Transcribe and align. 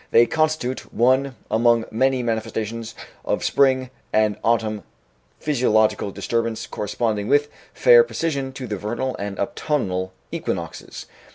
They 0.09 0.25
constitute 0.25 0.91
one 0.91 1.35
among 1.51 1.85
many 1.91 2.23
manifestations 2.23 2.95
of 3.23 3.43
spring 3.43 3.91
and 4.11 4.35
autumn 4.43 4.81
physiological 5.39 6.09
disturbance 6.09 6.65
corresponding 6.65 7.27
with 7.27 7.49
fair 7.71 8.03
precision 8.03 8.51
to 8.53 8.65
the 8.65 8.77
vernal 8.77 9.15
and 9.19 9.37
autumnal 9.39 10.11
equinoxes. 10.31 11.05